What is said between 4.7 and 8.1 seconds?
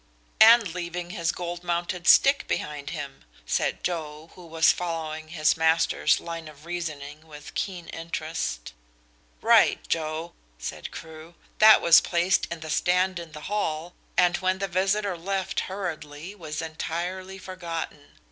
following his master's line of reasoning with keen